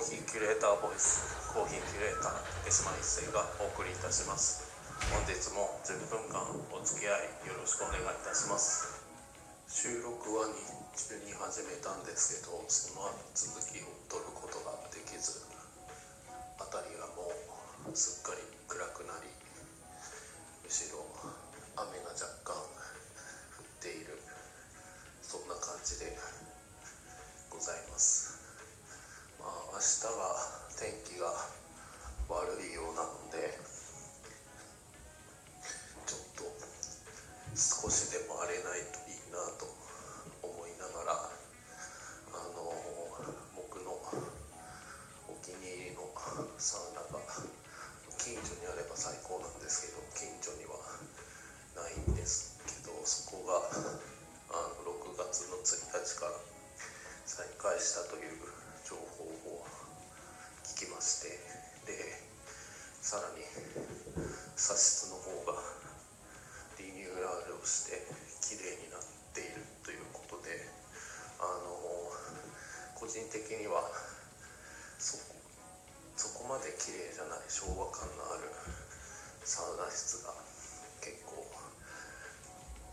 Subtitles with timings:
[0.00, 4.64] コーヒーキュレーターボイスコーヒーキュレーター手島一世がお送りいたします。
[5.12, 6.40] 本日も10分間
[6.72, 7.12] お付き合
[7.44, 8.96] いよろしくお願いいたします。
[9.68, 10.48] 収録は
[10.96, 15.44] 日中に始めたんですけどその続きを取ることができず
[16.56, 17.28] 辺りがも
[17.84, 18.40] うすっかり
[18.72, 19.28] 暗くなり
[20.64, 21.04] 後ろ
[21.76, 24.16] 雨が若干降っている
[25.20, 26.16] そんな感じで
[27.52, 28.39] ございます。
[29.40, 30.36] まあ明日は
[30.76, 31.32] 天気が
[32.28, 33.56] 悪いようなので
[36.06, 36.44] ちょっと
[37.56, 39.66] 少しでも荒れないといいなと
[40.42, 42.68] 思いながらあの
[43.56, 43.96] 僕の
[45.28, 46.04] お気に入りの
[46.58, 47.24] サウナが
[48.18, 49.96] 近所にあれば最高なんですけど
[73.40, 73.88] 的には
[75.00, 75.16] そ
[76.36, 78.52] こまで綺麗じゃない昭和感のある
[79.40, 80.36] サウナ室が
[81.00, 81.40] 結構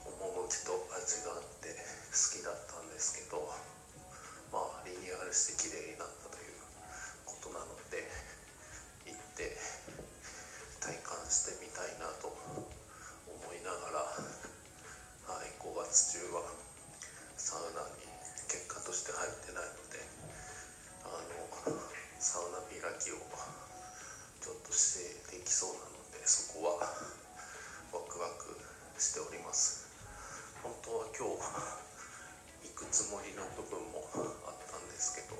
[0.07, 1.75] 趣と味があって
[2.15, 3.43] 好きだったんですけど
[4.55, 6.55] まあリニューアルして綺麗になったという
[7.27, 8.07] ことなので
[9.03, 9.51] 行って
[10.79, 14.07] 体感してみたいなと思いながら、
[15.27, 16.46] はい、5月中は
[22.87, 23.19] 開きを
[24.39, 26.87] ちょっとしてできそうなのでそこは
[27.91, 28.55] ワクワク
[28.95, 29.83] しております。
[30.63, 31.43] 本当は今日
[32.63, 34.07] 行くつもりの部分も
[34.47, 35.35] あったんですけど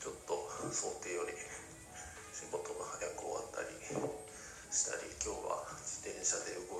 [0.00, 0.36] ちょっと
[0.68, 1.32] 想定より
[2.36, 6.79] 仕事が早く終わったりしたり今日は自転車で動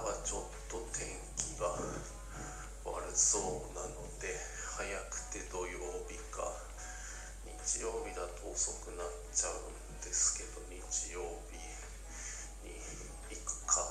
[0.00, 1.68] はちょっと天気が
[2.88, 4.32] 悪そうなので
[4.80, 5.76] 早くて土曜
[6.08, 6.48] 日か
[7.44, 11.20] 日曜日だと遅くなっちゃうんですけど日曜
[11.52, 11.60] 日
[12.64, 12.80] に
[13.28, 13.84] 行くか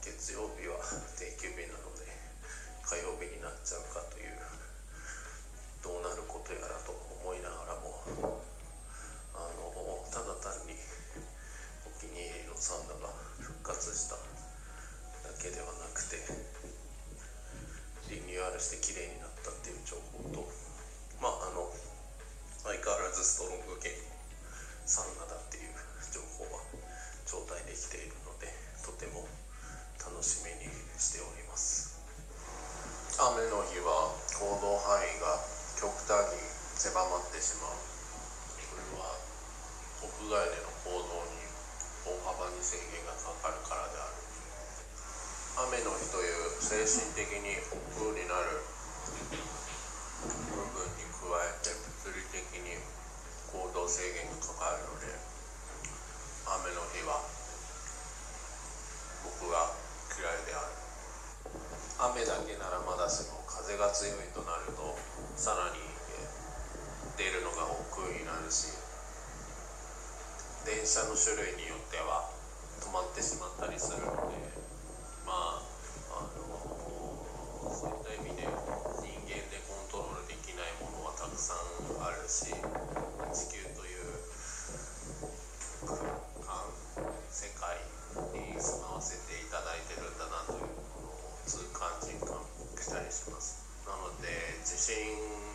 [0.00, 0.80] 月曜日は
[1.20, 2.08] 定休日なので
[2.88, 4.00] 火曜日になっちゃうか
[23.16, 24.04] ずストロング系の
[24.84, 25.72] サウナだっていう
[26.12, 26.60] 情報は
[27.24, 28.52] 頂戴できているので
[28.84, 29.24] とても
[29.96, 30.68] 楽しみに
[31.00, 31.96] しております。
[33.16, 35.40] 雨の日は行動範囲が
[35.80, 36.36] 極端に
[36.76, 37.80] 狭まってしまう。
[38.60, 39.16] それは
[40.04, 41.40] 屋外での行動に
[42.04, 44.20] 大幅に制限がかかるからである。
[45.72, 48.60] 雨の日という精神的に億劫になる
[50.52, 51.72] 部分に加えて
[52.04, 52.76] 物理的に
[53.56, 55.06] 行動制限がかかるので
[56.58, 57.22] 雨の日は
[59.22, 59.70] 僕が
[60.10, 60.74] 嫌いである。
[62.10, 64.98] 雨だけならまだしも風が強いとなると
[65.38, 65.78] さらに
[67.14, 68.74] 出るのが億劫になるし
[70.66, 72.26] 電車の種類によっては
[72.82, 74.34] 止まってしまったりするので
[75.24, 81.62] まああのそういった意味で人間でコントロールできないものはたくさん
[82.02, 84.16] あるし地球という
[85.84, 85.96] 空
[86.40, 86.64] 間
[87.28, 87.76] 世界
[88.32, 92.40] に住まわせていただいてるんだなというものを痛感実感
[92.80, 94.96] したりしますなので地震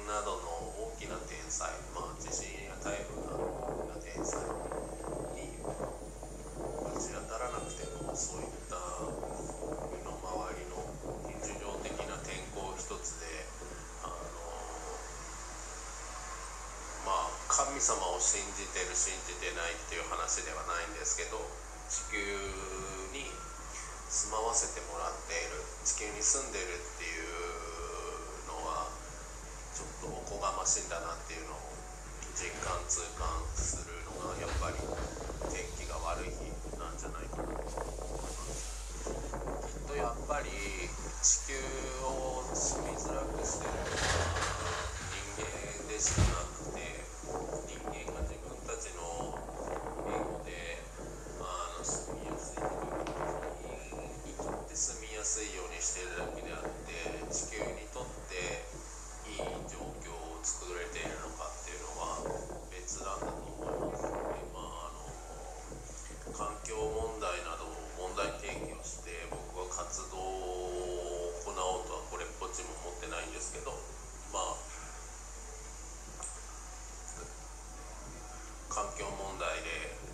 [0.05, 4.45] などの大きな天災まあ地震や台風などの大きな天災
[5.33, 8.77] に立ち当たらなくてもそういった
[9.89, 10.85] 身の回りの
[11.33, 13.49] 日常的な天候一つで
[14.05, 14.15] あの
[17.09, 20.05] まあ神様を信じてる信じてないっていう
[20.39, 21.43] ではないんですけど
[21.91, 22.23] 地球
[23.11, 23.27] に
[24.07, 28.87] 住まわせてもらっている地球に住んでるっていうのは
[29.75, 31.59] ちょっとおこがましいんだなっていうのを
[32.31, 33.27] 実感痛感
[33.59, 34.79] するのがやっぱり
[35.51, 36.47] 天気が悪い日
[36.79, 38.71] なんじゃないかなと思います。
[39.67, 40.47] きっとやっぱり
[41.19, 41.59] 地球
[42.07, 44.47] を住みづらくしてるのは
[45.11, 46.40] 人間でしたな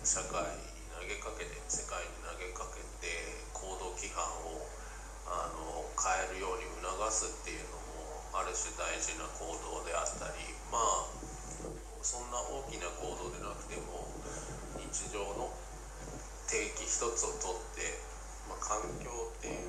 [0.08, 3.12] 社会に投げかけて世界に投げかけて
[3.52, 4.64] 行動規範を
[5.28, 11.12] あの変えるように促すっていうのもある種大事な行動であったりまあ
[12.00, 14.08] そんな大きな行動でなくても
[14.80, 15.52] 日常の
[16.48, 17.92] 定期一つをとって、
[18.48, 19.67] まあ、環境っていう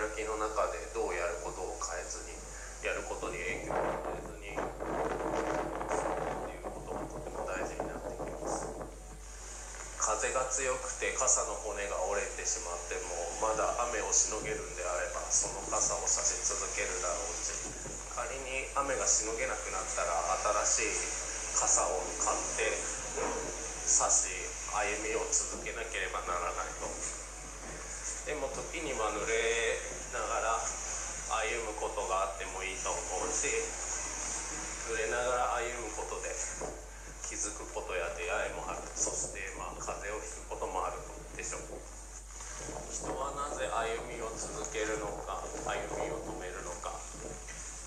[0.00, 2.32] やる気の中でどうやることを変えずに
[2.80, 4.64] やることに影響を与えずにっ
[6.48, 8.64] ていうこともとても大事になってきます
[10.00, 13.12] 風が強くて傘の骨が折れてしまっても
[13.44, 17.52] まだ雨をしのげるんであればその傘を差し続けるだろうし
[18.16, 20.16] 仮に雨がしのげなくなったら
[20.64, 22.72] 新しい傘を買って
[23.84, 24.32] 差し
[24.72, 27.19] 歩みを続けなければならないと。
[28.30, 29.34] でも時には濡れ
[30.14, 33.50] ながら歩むことがあってもいいと思うし
[34.86, 36.30] 濡れながら歩むことで
[37.26, 38.86] 気づくことや出会いもある。
[38.94, 41.02] そしてまあ風邪をひくこともある
[41.34, 41.74] でしょう。
[41.74, 46.94] 人はなぜ歩みを続けるのか歩みを止めるのか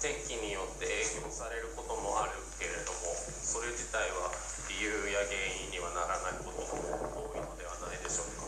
[0.03, 0.91] 天気によって
[1.23, 4.27] 影響されることもあるけれどもそれ自体は
[4.67, 5.39] 理由や原
[5.71, 8.43] 因にはならないことも多いのではないでしょうか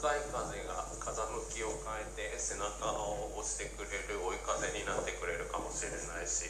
[0.00, 6.48] 向かい風が風向きを変えて背中を押してくれる追い風になってくれるかもしれないし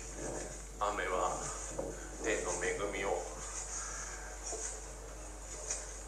[0.79, 1.35] 雨は
[2.23, 3.19] 天の恵みを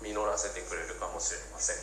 [0.07, 1.83] 実らせてくれるかもしれません。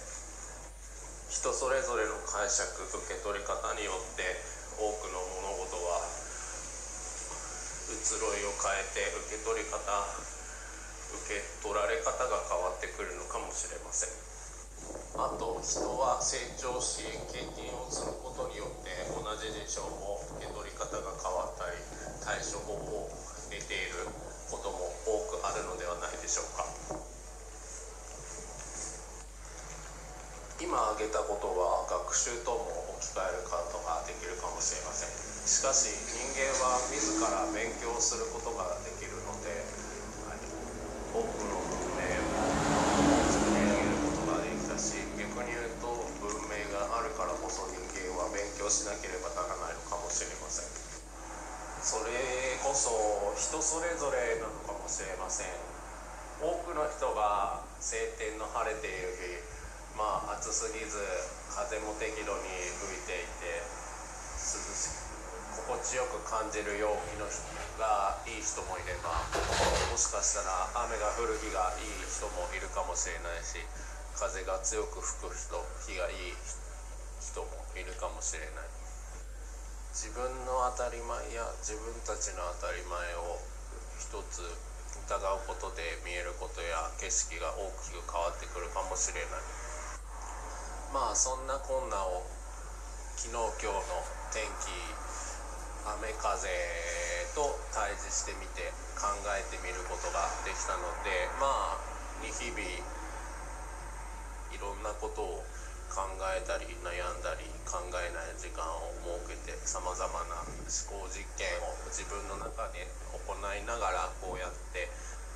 [1.28, 4.40] 人それぞれの解釈受け取り方によって
[4.80, 6.08] 多くの物事は
[7.92, 9.76] 移ろいを変えて受け取り方
[11.20, 14.29] 受け取られ方が変わってくるのかもしれません。
[15.16, 17.02] あと人は成長し
[17.34, 21.78] 経験を積むことによって同じ事象も受け取り方が変わったり
[22.22, 23.10] 対処法を
[23.50, 24.06] 得ている
[24.52, 26.66] ことも多くあるのではないでしょうか。
[30.60, 35.30] 今挙げたことは学習とも置き換えることができるかもしれません。
[35.50, 39.50] しかし人間は自ら勉強することができるので、
[40.30, 40.46] はい、
[41.10, 45.90] 多くの文明を作り上げることができたし逆に言うと
[46.22, 50.70] 文明があるからこそ人間は勉強しなければならないのかもしれません
[51.82, 52.14] それ
[52.62, 55.50] こそ人それぞれなのかもしれません
[56.46, 58.46] 多くの人が晴天の
[58.80, 61.04] 晴れている日まあ暑すぎず
[61.52, 62.48] 風も適度に
[62.80, 64.88] 吹いていて涼し
[65.60, 67.44] く心地よく感じる陽気の人
[67.76, 69.20] がいい人もいれば
[69.92, 73.60] もしかしたら雨が降る日がいい人もいるかもしれないし
[74.16, 76.36] 風が強く吹く人日がいい
[77.20, 78.80] 人もいるかもしれない。
[79.92, 83.42] 自分の当たり前や自分たちの当たり前を
[83.98, 84.69] 一つ
[85.10, 89.26] 疑うことで見えることや景色が大きく変わってくるかもしれない。
[90.94, 92.22] まあそんなこんなを
[93.18, 94.70] 昨日今日の天気
[95.98, 96.46] 雨風
[97.34, 98.70] と対峙してみて
[99.02, 101.82] 考えてみることができたのでまあ
[102.22, 102.62] 日々
[104.54, 105.44] いろんなことを
[105.90, 108.94] 考えたり悩んだり考えない時間を
[109.26, 114.88] 設けてさまざまな思考実験を自分の中で行いながらこうやって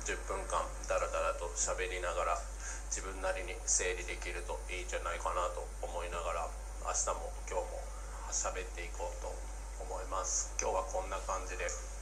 [0.06, 2.38] 10分間ダラダラと喋りながら
[2.86, 6.48] 自分なりに整理できるといいんじゃないかなと思いながら
[6.86, 7.82] 明日も今日も
[8.30, 9.34] 喋っていこうと
[9.82, 10.52] 思います。
[10.60, 11.93] 今日はこんな感じで。